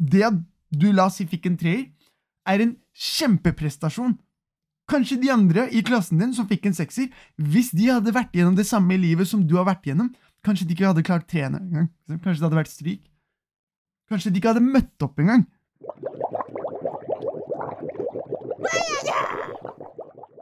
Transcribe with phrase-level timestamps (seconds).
[0.00, 0.40] det at
[0.72, 1.86] du la oss si fikk en treer,
[2.48, 4.16] er en kjempeprestasjon.
[4.90, 8.56] Kanskje de andre i klassen din som fikk en sekser, hvis de hadde vært gjennom
[8.58, 10.10] det samme i livet som du har vært gjennom,
[10.46, 11.90] kanskje de ikke hadde klart treene engang.
[12.08, 13.02] Kanskje det hadde vært stryk.
[14.10, 15.46] Kanskje de ikke hadde møtt opp engang.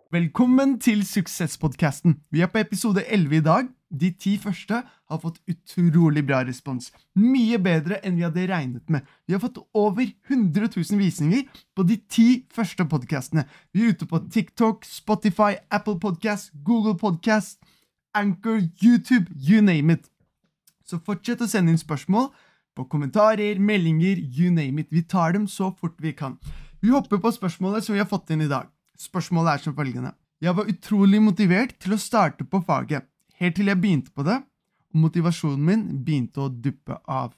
[0.09, 2.23] Velkommen til Suksesspodkasten.
[2.33, 3.69] Vi er på episode 11 i dag.
[3.89, 6.91] De ti første har fått utrolig bra respons.
[7.17, 9.07] Mye bedre enn vi hadde regnet med.
[9.25, 13.47] Vi har fått over 100 000 visninger på de ti første podkastene.
[13.73, 17.57] Vi er ute på TikTok, Spotify, Apple Podcast, Google Podcast,
[18.15, 20.11] Anchor, YouTube, you name it.
[20.85, 22.31] Så fortsett å sende inn spørsmål
[22.77, 24.93] på kommentarer, meldinger, you name it.
[24.93, 26.37] Vi tar dem så fort vi kan.
[26.81, 28.69] Vi hopper på spørsmålet som vi har fått inn i dag.
[29.01, 30.13] Spørsmålet er som følgende.
[30.45, 33.09] Jeg var utrolig motivert til å starte på faget,
[33.41, 34.39] helt til jeg begynte på det,
[34.89, 37.35] og motivasjonen min begynte å duppe av.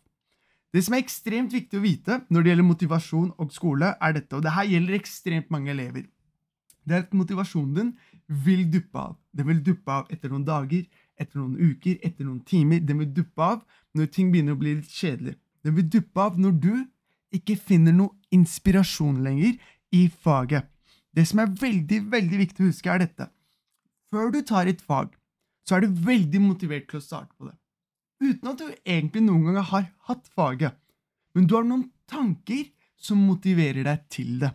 [0.71, 4.37] Det som er ekstremt viktig å vite når det gjelder motivasjon og skole, er dette,
[4.37, 6.07] og det her gjelder ekstremt mange elever.
[6.87, 7.91] Det er at motivasjonen din
[8.45, 9.17] vil duppe av.
[9.37, 10.87] Den vil duppe av etter noen dager,
[11.21, 12.81] etter noen uker, etter noen timer.
[12.87, 13.61] Den vil duppe av
[13.99, 15.37] når ting begynner å bli litt kjedelig.
[15.67, 16.73] Den vil duppe av når du
[17.37, 19.59] ikke finner noe inspirasjon lenger
[19.95, 20.71] i faget.
[21.15, 23.27] Det som er veldig, veldig viktig å huske, er dette.
[24.11, 25.13] Før du tar et fag,
[25.71, 27.55] så er du veldig motivert til å starte på det.
[28.21, 30.75] Uten at du egentlig noen gang har hatt faget.
[31.31, 32.65] Men du har noen tanker
[32.99, 34.51] som motiverer deg til det.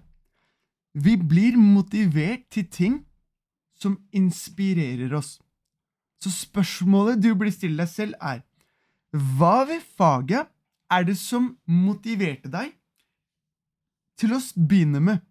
[0.92, 2.98] Vi blir motivert til ting
[3.80, 5.38] som inspirerer oss.
[6.20, 8.44] Så spørsmålet du blir stille deg selv, er
[9.16, 10.52] hva ved faget
[10.92, 12.76] er det som motiverte deg
[14.20, 15.24] til å begynne med?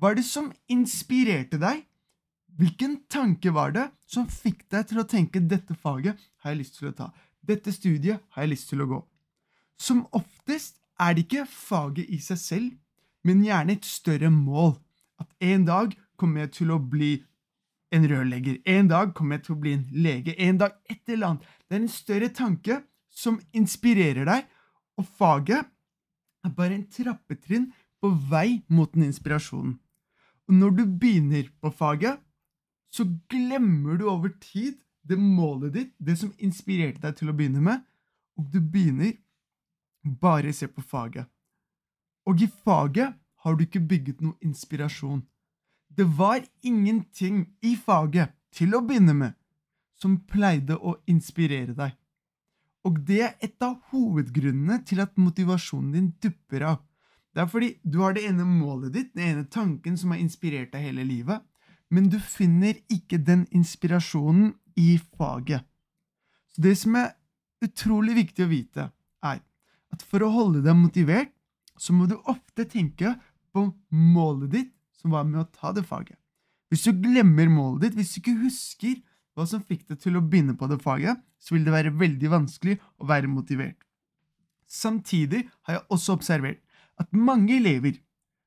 [0.00, 1.84] Hva er det som inspirerte deg?
[2.58, 6.78] Hvilken tanke var det som fikk deg til å tenke 'dette faget har jeg lyst
[6.78, 9.02] til å ta', 'dette studiet har jeg lyst til å gå'?
[9.78, 12.70] Som oftest er det ikke faget i seg selv,
[13.24, 14.76] men gjerne et større mål.
[15.18, 17.24] At en dag kommer jeg til å bli
[17.92, 21.26] en rørlegger, en dag kommer jeg til å bli en lege, en dag et eller
[21.26, 21.46] annet.
[21.68, 24.44] Det er en større tanke som inspirerer deg,
[24.96, 25.68] og faget
[26.44, 27.70] er bare en trappetrinn
[28.02, 29.78] på vei mot den inspirasjonen.
[30.48, 32.18] Og når du begynner på faget,
[32.92, 37.62] så glemmer du over tid det målet ditt, det som inspirerte deg til å begynne
[37.64, 37.82] med,
[38.38, 39.16] og du begynner
[40.22, 41.26] bare å se på faget.
[42.28, 45.24] Og i faget har du ikke bygget noe inspirasjon.
[45.90, 49.32] Det var ingenting i faget, til å begynne med,
[49.96, 51.94] som pleide å inspirere deg.
[52.84, 56.82] Og det er et av hovedgrunnene til at motivasjonen din dupper av.
[57.32, 60.74] Det er fordi du har det ene målet ditt, den ene tanken som har inspirert
[60.74, 61.40] deg hele livet,
[61.92, 65.66] men du finner ikke den inspirasjonen i faget.
[66.52, 67.12] Så det som er
[67.64, 68.88] utrolig viktig å vite,
[69.22, 69.42] er
[69.92, 71.32] at for å holde deg motivert,
[71.76, 73.14] så må du ofte tenke
[73.52, 76.16] på målet ditt, som var med å ta det faget.
[76.72, 78.98] Hvis du glemmer målet ditt, hvis du ikke husker
[79.36, 82.30] hva som fikk deg til å begynne på det faget, så vil det være veldig
[82.32, 83.80] vanskelig å være motivert.
[84.68, 86.62] Samtidig har jeg også observert
[87.00, 87.98] at mange elever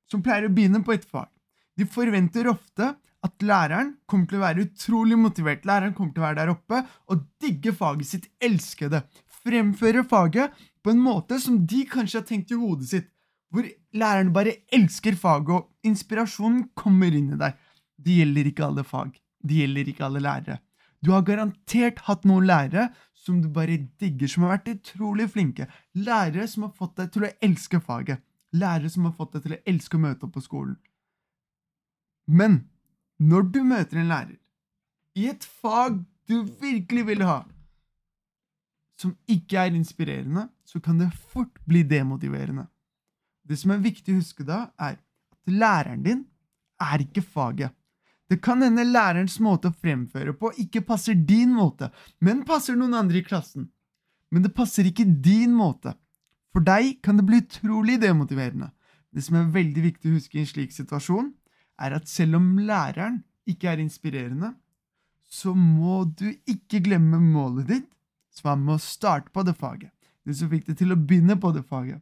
[0.10, 1.30] som pleier å begynne på et fag,
[1.76, 2.94] de forventer ofte
[3.25, 5.66] at læreren kommer til å være utrolig motivert.
[5.68, 6.81] Læreren kommer til å være der oppe
[7.12, 9.03] og digge faget sitt, elske det.
[9.41, 10.53] Fremføre faget
[10.86, 13.09] på en måte som de kanskje har tenkt i hodet sitt,
[13.53, 17.58] hvor læreren bare elsker faget, og inspirasjonen kommer inn i deg.
[17.96, 19.18] Det gjelder ikke alle fag.
[19.46, 20.59] Det gjelder ikke alle lærere.
[21.02, 22.90] Du har garantert hatt noen lærere
[23.25, 25.69] som du bare digger, som har vært utrolig flinke.
[25.97, 28.22] Lærere som har fått deg til å elske faget
[28.56, 30.78] lærere som har fått deg til å elske å møte opp på skolen.
[32.25, 32.64] Men
[33.20, 34.38] når du møter en lærer
[35.16, 37.44] i et fag du virkelig vil ha,
[39.00, 42.66] som ikke er inspirerende, så kan det fort bli demotiverende.
[43.46, 46.24] Det som er viktig å huske da, er at læreren din
[46.81, 47.76] er ikke faget.
[48.26, 52.97] Det kan hende lærerens måte å fremføre på ikke passer din måte, men passer noen
[52.97, 53.70] andre i klassen.
[54.34, 55.94] Men det passer ikke din måte.
[56.56, 58.72] For deg kan det bli utrolig demotiverende.
[59.14, 61.29] Det som er veldig viktig å huske i en slik situasjon,
[61.82, 64.54] er at selv om læreren ikke er inspirerende,
[65.30, 67.90] så må du ikke glemme målet ditt,
[68.36, 69.92] som er med å starte på det faget.
[70.26, 72.02] Det som fikk deg til å begynne på det faget.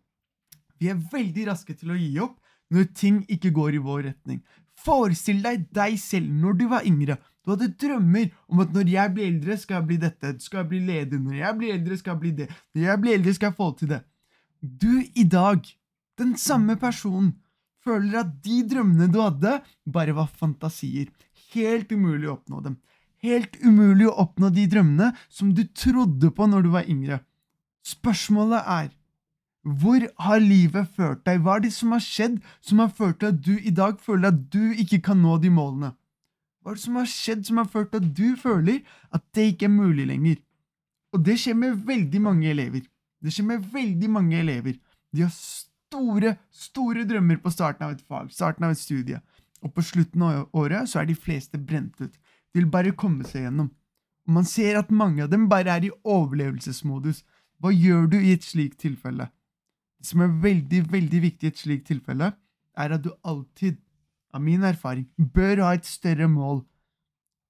[0.79, 2.37] Vi er veldig raske til å gi opp
[2.73, 4.41] når ting ikke går i vår retning.
[4.83, 7.19] Forestill deg deg selv når du var yngre.
[7.43, 10.33] Du hadde drømmer om at når jeg blir eldre, skal jeg bli dette.
[10.41, 11.19] Skal jeg bli leder.
[11.19, 12.49] Når jeg blir eldre, skal jeg bli det.
[12.73, 14.01] Når jeg blir eldre, skal jeg få til det.
[14.63, 15.67] Du i dag,
[16.19, 17.33] den samme personen,
[17.83, 21.11] føler at de drømmene du hadde, bare var fantasier.
[21.53, 22.79] Helt umulig å oppnå dem.
[23.23, 27.21] Helt umulig å oppnå de drømmene som du trodde på når du var yngre.
[27.87, 28.91] Spørsmålet er,
[29.63, 31.37] Hvor har livet ført deg?
[31.39, 34.33] Hva er det som har skjedd som har ført til at du i dag føler
[34.33, 35.93] at du ikke kan nå de målene?
[36.59, 38.81] Hva er det som har skjedd som har ført til at du føler
[39.15, 40.41] at det ikke er mulig lenger?
[41.15, 42.83] Og det skjer med veldig mange elever.
[43.23, 44.75] Det skjer med veldig mange elever.
[45.15, 45.31] De har
[45.93, 49.21] store, store drømmer på starten av et fag, starten av et studie.
[49.63, 52.11] Og på slutten av året så er de fleste brent ut.
[52.11, 53.69] De vil bare komme seg gjennom.
[54.27, 57.23] Og man ser at mange av dem bare er i overlevelsesmodus.
[57.61, 59.29] Hva gjør du i et slikt tilfelle?
[59.99, 62.33] Det som er veldig, veldig viktig i et slikt tilfelle,
[62.75, 63.77] er at du alltid,
[64.33, 66.63] av min erfaring, bør ha et større mål.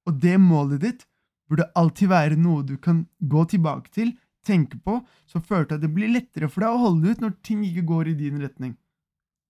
[0.06, 1.06] Og det målet ditt
[1.50, 4.13] burde alltid være noe du kan gå tilbake til,
[4.45, 7.36] tenke på, så fører til at det blir lettere for deg å holde ut når
[7.45, 8.75] ting ikke går i din retning.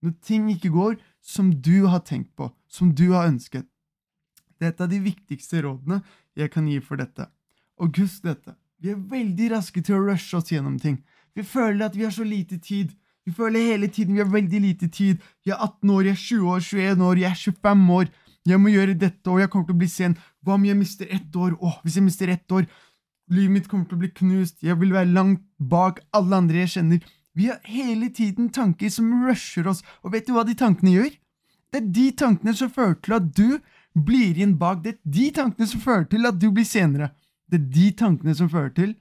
[0.04, 3.68] Når ting ikke går som du har tenkt på, som du har ønsket.
[4.58, 6.02] Det er et av de viktigste rådene
[6.40, 7.30] jeg kan gi for dette.
[7.82, 11.00] Og husk dette, vi er veldig raske til å rushe oss gjennom ting.
[11.34, 12.92] Vi føler at vi har så lite tid.
[13.24, 15.22] Vi føler hele tiden vi har veldig lite tid.
[15.46, 18.12] Jeg er 18 år, jeg er 20 år, 21 år, jeg er 25 år.
[18.44, 20.18] Jeg må gjøre dette, og jeg kommer til å bli sen.
[20.44, 21.56] Hva om jeg mister ett år?
[21.64, 22.68] Åh, hvis jeg mister ett år,
[23.34, 24.62] livet mitt kommer til å bli knust.
[24.64, 27.04] Jeg vil være langt bak alle andre jeg kjenner.
[27.34, 31.14] Vi har hele tiden tanker som rusher oss, og vet du hva de tankene gjør?
[31.74, 33.58] Det er de tankene som fører til at du
[33.98, 34.84] blir igjen bak.
[34.84, 37.10] Det er de tankene som fører til at du blir senere.
[37.50, 38.94] Det er de tankene som fører til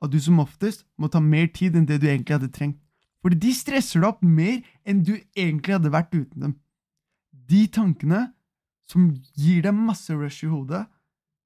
[0.00, 2.78] at du som oftest må ta mer tid enn det du egentlig hadde trengt.
[3.20, 6.54] Fordi de stresser deg opp mer enn du egentlig hadde vært uten dem.
[7.32, 8.30] De tankene
[8.88, 10.86] som gir deg masse rush i hodet,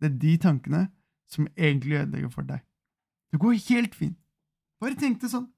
[0.01, 0.85] det er de tankene
[1.31, 2.63] som egentlig ødelegger for deg.
[3.33, 4.19] Det går helt fint.
[4.81, 5.49] Bare tenk det sånn.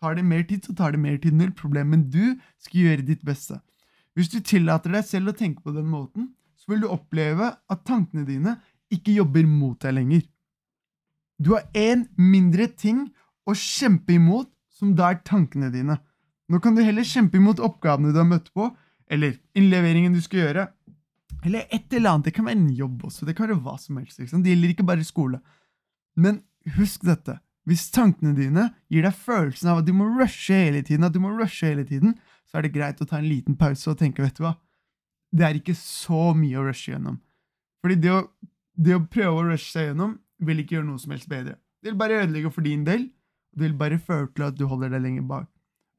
[0.00, 1.36] Tar det mer tid, så tar det mer tid.
[1.36, 3.58] Null problem, men du skal gjøre ditt beste.
[4.16, 7.84] Hvis du tillater deg selv å tenke på den måten, så vil du oppleve at
[7.88, 8.56] tankene dine
[8.92, 10.24] ikke jobber mot deg lenger.
[11.40, 13.06] Du har én mindre ting
[13.48, 15.98] å kjempe imot, som da er tankene dine.
[16.48, 18.70] Nå kan du heller kjempe imot oppgavene du har møtt på,
[19.10, 20.66] eller innleveringen du skal gjøre,
[21.44, 22.28] eller et eller annet.
[22.28, 24.18] Det kan være en jobb også, det kan være hva som helst.
[24.20, 24.42] Liksom.
[24.44, 25.40] Det gjelder ikke bare skole.
[26.16, 26.42] Men
[26.76, 27.38] husk dette.
[27.68, 31.20] Hvis tankene dine gir deg følelsen av at du må rushe hele tiden, at du
[31.22, 32.16] må rushe hele tiden,
[32.48, 34.56] så er det greit å ta en liten pause og tenke, vet du hva,
[35.30, 37.20] det er ikke så mye å rushe gjennom.
[37.84, 38.24] Fordi det å,
[38.74, 41.58] det å prøve å rushe seg gjennom vil ikke gjøre noe som helst bedre.
[41.80, 43.06] Det vil bare ødelegge for din del,
[43.52, 45.48] og det vil bare føre til at du holder deg lenger bak.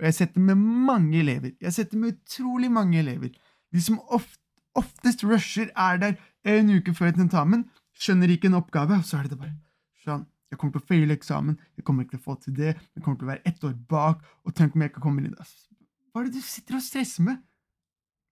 [0.01, 0.59] Og jeg setter med
[0.89, 3.31] mange elever, jeg setter med utrolig mange elever,
[3.71, 4.40] de som ofte,
[4.77, 7.65] oftest rusher, er der en uke før tentamen,
[7.97, 9.55] skjønner ikke en oppgave, og så er det bare
[10.03, 12.73] sånn jeg kommer til å feile eksamen, jeg kommer ikke til å få til det,
[12.75, 15.37] jeg kommer til å være ett år bak, og tenk om jeg ikke kommer inn
[15.37, 17.39] Hva er det du sitter og stresser med?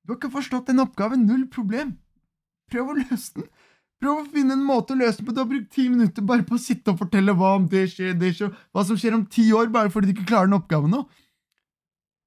[0.03, 1.94] Du har ikke forstått den oppgaven, null problem.
[2.71, 3.47] Prøv å løse den.
[4.00, 5.33] Prøv å finne en måte å løse den på.
[5.35, 8.13] Du har brukt ti minutter bare på å sitte og fortelle hva om det skjer,
[8.19, 10.92] det skjer, hva som skjer om ti år, bare fordi du ikke klarer den oppgaven
[10.95, 11.03] nå.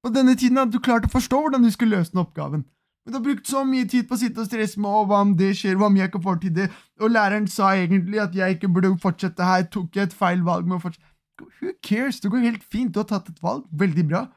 [0.03, 2.65] På denne tiden hadde du klart å forstå hvordan du skulle løse den oppgaven.
[3.03, 5.23] Men du har brukt så mye tid på å sitte og stresse med og hva
[5.25, 6.69] om det skjer, hva om jeg ikke får til det,
[7.01, 10.69] og læreren sa egentlig at jeg ikke burde fortsette her, tok jeg et feil valg
[10.69, 11.11] med å fortsette
[11.41, 12.19] Who cares?
[12.21, 14.27] Det går helt fint, du har tatt et valg, veldig bra.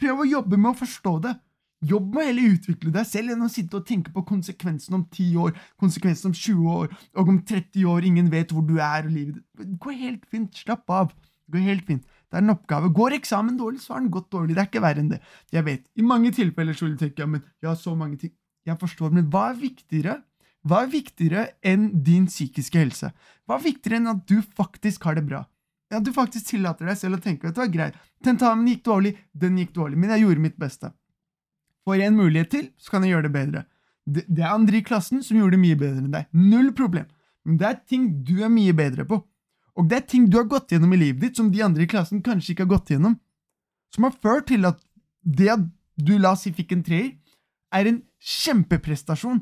[0.00, 1.34] Prøv å jobbe med å forstå det.
[1.82, 5.02] Jobb med å heller utvikle deg selv enn å sitte og tenke på konsekvensen om
[5.04, 9.08] 10 år, konsekvensen om 20 år, og om 30 år, ingen vet hvor du er
[9.08, 9.46] og livet ditt.
[9.58, 11.10] Det går helt fint, slapp av.
[11.46, 12.11] Det går helt fint.
[12.32, 12.88] Det er en oppgave.
[12.96, 14.54] Går eksamen dårlig, så har den gått dårlig.
[14.56, 15.18] Det er ikke verre enn det.
[15.52, 18.16] Jeg vet, I mange tilfeller så vil du tenke ja, men jeg har så mange
[18.16, 18.32] ting
[18.64, 20.20] Jeg forstår, men hva er viktigere?
[20.62, 23.08] Hva er viktigere enn din psykiske helse?
[23.44, 25.40] Hva er viktigere enn at du faktisk har det bra?
[25.90, 29.16] Ja, du faktisk tillater deg selv å tenke at det var greit, tentamen gikk dårlig,
[29.34, 30.92] den gikk dårlig, men jeg gjorde mitt beste.
[31.82, 33.64] Får jeg en mulighet til, så kan jeg gjøre det bedre.
[34.06, 36.30] Det, det er andre i klassen som gjorde det mye bedre enn deg.
[36.38, 37.10] Null problem.
[37.44, 39.18] Men det er ting du er mye bedre på.
[39.78, 41.90] Og det er ting du har gått gjennom i livet ditt som de andre i
[41.90, 43.16] klassen kanskje ikke har gått gjennom.
[43.94, 44.80] Som har ført til at
[45.22, 45.64] det at
[45.96, 47.14] du la oss si fikk en treer,
[47.72, 49.40] er en kjempeprestasjon.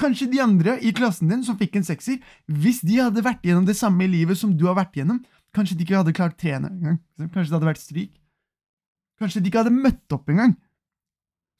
[0.00, 3.64] Kanskje de andre i klassen din som fikk en sekser, hvis de hadde vært gjennom
[3.68, 5.22] det samme i livet som du har vært gjennom,
[5.56, 7.00] kanskje de ikke hadde klart treene engang.
[7.32, 8.12] Kanskje det hadde vært stryk.
[9.16, 10.52] Kanskje de ikke hadde møtt opp engang.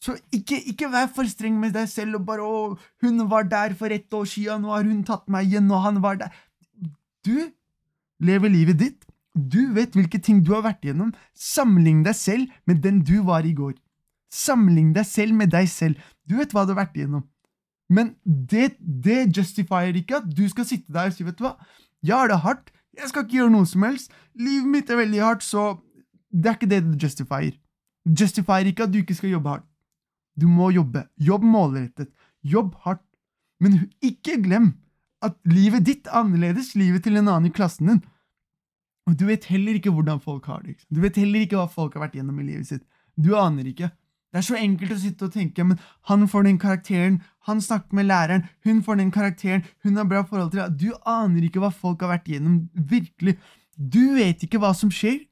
[0.05, 3.73] Så ikke, ikke, vær for streng med deg selv og bare 'Å, hun var der
[3.75, 6.33] for ett år siden, nå har hun tatt meg igjen, og han var der'
[7.25, 7.50] Du
[8.23, 9.06] lever livet ditt.
[9.37, 11.12] Du vet hvilke ting du har vært igjennom.
[11.37, 13.75] Sammenlign deg selv med den du var i går.
[14.32, 16.00] Sammenlign deg selv med deg selv.
[16.28, 17.26] Du vet hva du har vært igjennom.
[17.92, 21.54] Men det, det justifier ikke at du skal sitte der og si, vet du hva,
[22.02, 25.23] jeg har det hardt, jeg skal ikke gjøre noe som helst, livet mitt er veldig
[25.23, 25.76] hardt, så
[26.32, 27.54] det er ikke det det justifier.
[28.06, 29.68] Justifier ikke at du ikke skal jobbe hardt.
[30.37, 31.06] Du må jobbe.
[31.16, 32.11] Jobb målrettet.
[32.44, 33.04] Jobb hardt.
[33.62, 34.75] Men ikke glem
[35.25, 38.02] at livet ditt er annerledes livet til en annen i klassen din.
[39.06, 40.80] Og du vet heller ikke hvordan folk har det.
[40.90, 42.82] Du vet heller ikke hva folk har vært gjennom i livet sitt.
[43.16, 43.92] Du aner ikke.
[44.35, 45.78] Det er så enkelt å sitte og tenke men
[46.11, 50.25] han får den karakteren, han snakker med læreren, hun får den karakteren, hun har bra
[50.26, 50.75] forhold til deg.
[50.76, 52.58] Du aner ikke hva folk har vært gjennom.
[52.75, 53.38] Virkelig.
[53.76, 55.23] Du vet ikke hva som skjer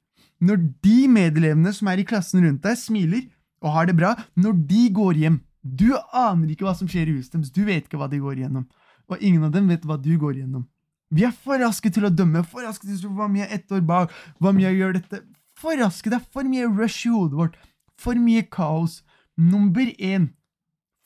[0.45, 3.27] når de medelevene som er i klassen rundt deg, smiler
[3.65, 5.39] og har det bra, når de går hjem.
[5.65, 8.41] Du aner ikke hva som skjer i huset deres, du vet ikke hva de går
[8.41, 8.67] igjennom.
[9.11, 10.67] Og ingen av dem vet hva du går igjennom.
[11.15, 13.71] Vi er for raske til å dømme, for raske til å si hva mye ett
[13.73, 15.21] år bak, hva om jeg gjør dette.
[15.61, 17.59] For raske, det er for mye rush i hodet vårt.
[18.01, 19.03] For mye kaos.
[19.39, 20.31] Nummer én,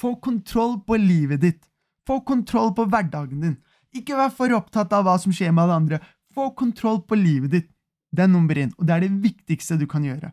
[0.00, 1.62] få kontroll på livet ditt.
[2.09, 3.57] Få kontroll på hverdagen din.
[3.97, 6.00] Ikke vær for opptatt av hva som skjer med alle andre.
[6.33, 7.71] Få kontroll på livet ditt.
[8.12, 10.31] Det er nummer én, og det er det viktigste du kan gjøre.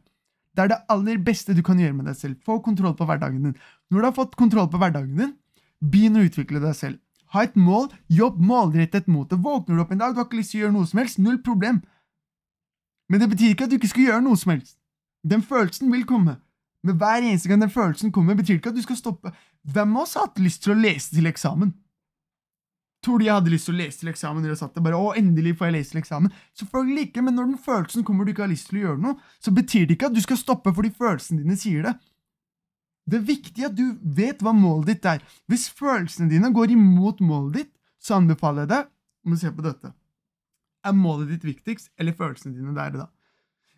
[0.56, 2.38] Det er det aller beste du kan gjøre med deg selv.
[2.48, 3.58] Få kontroll på hverdagen din.
[3.92, 5.34] Når du har fått kontroll på hverdagen din,
[5.84, 7.00] begynn å utvikle deg selv.
[7.36, 9.42] Ha et mål, jobb målrettet mot det.
[9.44, 11.20] Våkner du opp en dag, du har ikke lyst til å gjøre noe som helst,
[11.20, 11.82] null problem.
[13.12, 14.78] Men det betyr ikke at du ikke skal gjøre noe som helst.
[15.26, 16.40] Den følelsen vil komme.
[16.86, 19.34] Men hver eneste gang den følelsen kommer, betyr ikke at du skal stoppe.
[19.74, 21.74] Hvem av oss har hatt lyst til å lese til eksamen?
[23.06, 24.46] Tror du jeg hadde lyst til å lese til eksamen?
[24.46, 26.34] Eller satt der bare, å, endelig får jeg lese til eksamen?
[26.58, 29.20] Selvfølgelig ikke, men når den følelsen kommer du ikke har lyst til å gjøre noe,
[29.42, 31.96] så betyr det ikke at du skal stoppe fordi følelsene dine sier det.
[33.06, 33.84] Det er viktig at du
[34.18, 35.22] vet hva målet ditt er.
[35.50, 37.72] Hvis følelsene dine går imot målet ditt,
[38.02, 38.90] så anbefaler jeg deg
[39.26, 39.92] om å se på dette.
[40.86, 43.08] Er målet ditt viktigst, eller følelsene dine der da?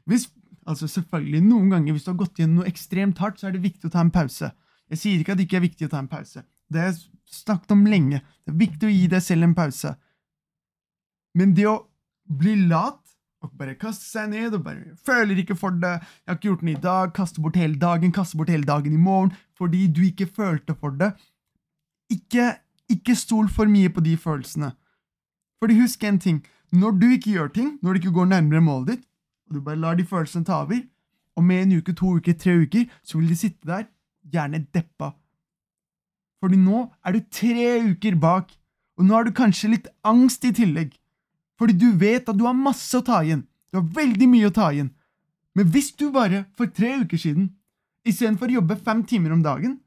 [0.08, 0.30] Hvis,
[0.68, 3.66] altså selvfølgelig, Noen ganger hvis du har gått gjennom noe ekstremt hardt, så er det
[3.66, 4.52] viktig å ta en pause.
[4.88, 6.44] Jeg sier ikke at det ikke er viktig å ta en pause.
[6.72, 8.22] Det har jeg snakket om lenge.
[8.46, 9.94] Det er viktig å gi deg selv en pause.
[11.36, 11.82] Men det å
[12.28, 13.02] bli lat
[13.46, 16.02] og bare kaste seg ned og bare føler ikke for det.
[16.02, 18.94] 'Jeg har ikke gjort den i dag.' Kaste bort hele dagen, kaste bort hele dagen
[18.94, 21.14] i morgen fordi du ikke følte for det.
[22.10, 22.58] Ikke,
[22.90, 24.72] ikke stol for mye på de følelsene.
[25.60, 26.46] Fordi husk en ting.
[26.72, 29.06] Når du ikke gjør ting, når du ikke går nærmere målet ditt,
[29.50, 30.82] og du bare lar de følelsene ta over,
[31.36, 33.88] og med en uke, to uker, tre uker, så vil de sitte der,
[34.32, 35.14] gjerne deppa.
[36.42, 38.52] Fordi nå er du tre uker bak,
[38.98, 40.94] og nå har du kanskje litt angst i tillegg.
[41.58, 43.44] Fordi du vet at du har masse å ta igjen.
[43.72, 44.92] Du har veldig mye å ta igjen.
[45.58, 47.50] Men hvis du bare for tre uker siden,
[48.08, 49.80] istedenfor å jobbe fem timer om dagen,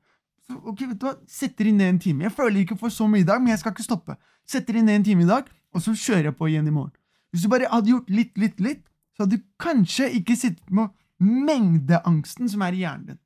[0.46, 2.26] så ok, vet du hva, setter inn ned en time.
[2.26, 4.16] Jeg føler ikke for så mye i dag, men jeg skal ikke stoppe.
[4.50, 6.96] Setter inn ned en time i dag, og så kjører jeg på igjen i morgen.
[7.30, 8.82] Hvis du bare hadde gjort litt, litt, litt,
[9.14, 10.90] så hadde du kanskje ikke sittet med
[11.22, 13.20] mengdeangsten som er i hjernen din.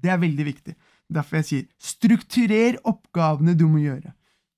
[0.00, 0.74] Det er veldig viktig.
[1.12, 4.14] Derfor jeg sier strukturer oppgavene du må gjøre.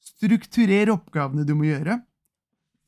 [0.07, 1.99] Strukturer oppgavene du må gjøre,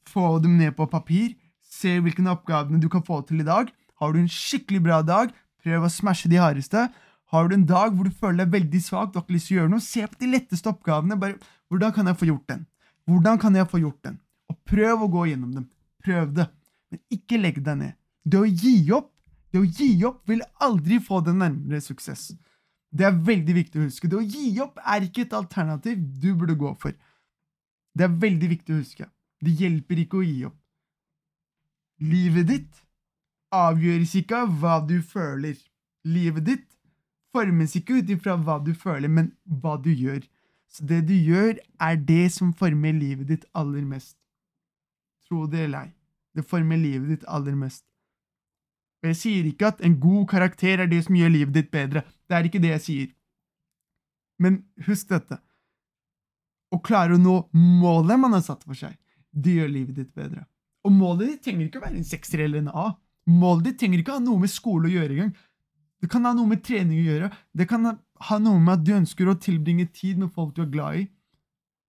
[0.09, 3.69] få dem ned på papir, se hvilke oppgavene du kan få til i dag.
[4.01, 6.87] Har du en skikkelig bra dag, prøv å smashe de hardeste.
[7.33, 9.59] Har du en dag hvor du føler deg veldig svak, du har ikke lyst til
[9.59, 11.19] å gjøre noe, se på de letteste oppgavene.
[11.21, 11.37] bare,
[11.69, 12.65] Hvordan kan jeg få gjort den?
[13.09, 14.19] Hvordan kan jeg få gjort den?
[14.49, 15.69] Og prøv å gå gjennom dem.
[16.05, 16.49] Prøv det.
[16.89, 17.97] Men ikke legg deg ned.
[18.25, 19.13] Det å gi opp
[19.53, 22.33] det å gi opp vil aldri få deg nærmere suksess.
[22.93, 24.09] Det er veldig viktig å huske.
[24.09, 26.97] Det å gi opp er ikke et alternativ du burde gå for.
[27.97, 29.09] Det er veldig viktig å huske.
[29.45, 30.59] Det hjelper ikke å gi opp.
[31.99, 32.83] Livet ditt
[33.55, 35.57] avgjøres ikke av hva du føler.
[36.07, 36.67] Livet ditt
[37.35, 40.23] formes ikke ut ifra hva du føler, men hva du gjør.
[40.69, 44.17] Så det du gjør, er det som former livet ditt aller mest.
[45.29, 45.93] Tro det eller ei,
[46.37, 47.85] det former livet ditt aller mest.
[49.03, 52.03] Og jeg sier ikke at en god karakter er det som gjør livet ditt bedre.
[52.27, 53.11] Det er ikke det jeg sier.
[54.43, 55.39] Men husk dette.
[56.75, 58.93] Å klare å nå målet man har satt for seg,
[59.33, 60.47] det gjør livet ditt bedre.
[60.87, 62.89] Og målet ditt trenger ikke å være en sekser eller en A.
[63.29, 65.33] Målet ditt trenger ikke å ha noe med skole å gjøre engang.
[65.99, 67.31] Det kan ha noe med trening å gjøre.
[67.53, 67.89] Det kan
[68.29, 71.07] ha noe med at du ønsker å tilbringe tid med folk du er glad i.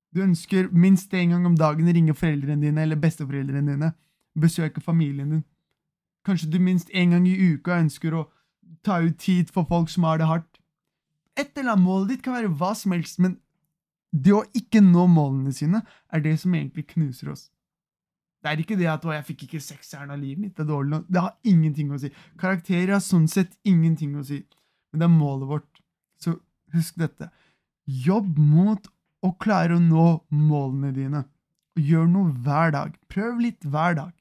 [0.10, 3.91] Du ønsker minst en gang om dagen å ringe foreldrene dine eller besteforeldrene dine.
[4.39, 5.46] Besøke familien din.
[6.25, 8.25] Kanskje du minst en gang i uka ønsker å
[8.86, 10.60] ta ut tid for folk som har det hardt.
[11.38, 13.38] Et eller annet målet ditt kan være hva som helst, men
[14.11, 17.49] det å ikke nå målene sine er det som egentlig knuser oss.
[18.39, 20.89] Det er ikke det at jeg fikk ikke sekseren av livet mitt', det er dårlig
[20.89, 21.05] nok.
[21.09, 22.09] Det har ingenting å si.
[22.39, 24.45] Karakterer har sånn sett ingenting å si.
[24.91, 25.81] Men det er målet vårt.
[26.19, 26.39] Så
[26.73, 27.29] husk dette.
[27.85, 28.87] Jobb mot
[29.21, 31.25] å klare å nå målene dine.
[31.75, 32.95] Gjør noe hver dag.
[33.11, 34.13] Prøv litt hver dag.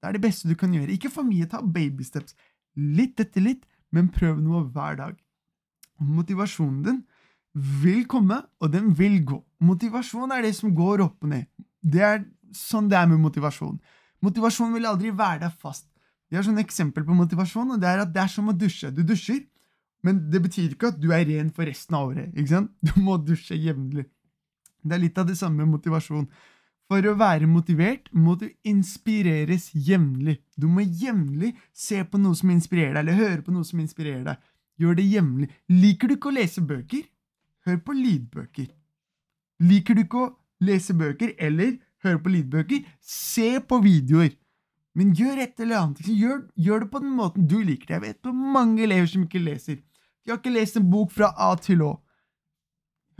[0.00, 0.94] Det er det beste du kan gjøre.
[0.94, 2.34] Ikke for mye, ta babysteps.
[2.76, 5.18] Litt etter litt, men prøv noe hver dag.
[5.98, 7.04] Motivasjonen din
[7.54, 9.38] vil komme, og den vil gå.
[9.64, 11.46] Motivasjon er det som går opp og ned.
[11.80, 13.76] Det er sånn det er med motivasjon.
[14.24, 15.86] Motivasjon vil aldri være der fast.
[16.30, 18.90] Vi har sånn eksempel på motivasjon, og det er at det er som å dusje.
[18.94, 19.44] Du dusjer,
[20.04, 22.32] men det betyr ikke at du er ren for resten av året.
[22.34, 22.72] ikke sant?
[22.82, 24.08] Du må dusje jevnlig.
[24.84, 26.26] Det er litt av det samme med motivasjon.
[26.90, 30.40] For å være motivert må du inspireres jevnlig.
[30.56, 34.26] Du må jevnlig se på noe som inspirerer deg, eller høre på noe som inspirerer
[34.26, 34.42] deg.
[34.82, 35.48] Gjør det jevnlig.
[35.70, 37.06] Liker du ikke å lese bøker?
[37.64, 38.68] Hør på lydbøker.
[39.64, 40.32] Liker du ikke å
[40.64, 42.88] lese bøker eller høre på lydbøker?
[43.00, 44.34] Se på videoer.
[44.94, 46.06] Men gjør et eller annet.
[46.06, 47.94] Gjør, gjør det på den måten du liker det.
[47.96, 49.80] Jeg vet hvor mange elever som ikke leser.
[50.24, 51.94] De har ikke lest en bok fra A til Å.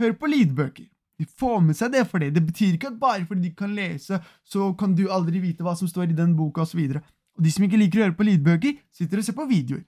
[0.01, 0.87] Hør på lydbøker.
[1.19, 2.33] De får med seg det for det.
[2.35, 5.75] Det betyr ikke at bare fordi de kan lese, så kan du aldri vite hva
[5.79, 6.81] som står i den boka, osv.
[6.97, 9.85] Og, og de som ikke liker å høre på lydbøker, sitter og ser på videoer.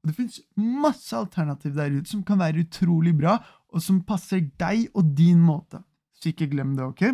[0.00, 3.36] Og det finnes masse alternativ der ute som kan være utrolig bra,
[3.70, 5.82] og som passer deg og din måte.
[6.16, 7.04] Så ikke glem det, ok?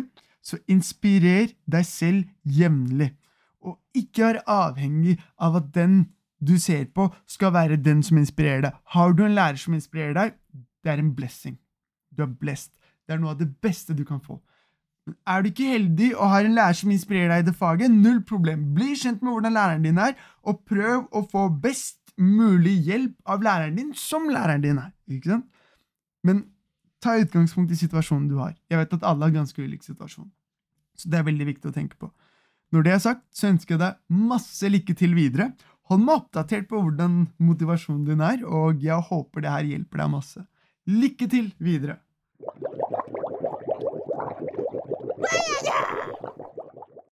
[0.43, 3.11] Så inspirer deg selv jevnlig,
[3.63, 6.05] og ikke vær avhengig av at den
[6.39, 8.75] du ser på, skal være den som inspirerer deg.
[8.93, 10.35] Har du en lærer som inspirerer deg,
[10.85, 11.57] det er en blessing.
[12.13, 12.73] Du er blessed.
[13.07, 14.37] Det er noe av det beste du kan få.
[15.27, 18.19] Er du ikke heldig og har en lærer som inspirerer deg i det faget, null
[18.27, 18.65] problem.
[18.75, 23.45] Bli kjent med hvordan læreren din er, og prøv å få best mulig hjelp av
[23.45, 24.91] læreren din som læreren din er.
[25.07, 25.47] Ikke sant?
[26.25, 26.45] Men
[27.03, 28.55] ta utgangspunkt i situasjonen du har.
[28.71, 30.29] Jeg vet at alle har ganske ulik situasjon,
[30.97, 32.09] så det er veldig viktig å tenke på.
[32.73, 35.51] Når det er sagt, så ønsker jeg deg masse lykke til videre.
[35.87, 40.11] Hold meg oppdatert på hvordan motivasjonen din er, og jeg håper det her hjelper deg
[40.17, 40.43] masse.
[40.87, 42.01] Lykke til videre!